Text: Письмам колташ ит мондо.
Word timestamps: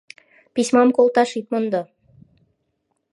Письмам 0.53 0.89
колташ 0.95 1.29
ит 1.39 1.45
мондо. 1.51 1.81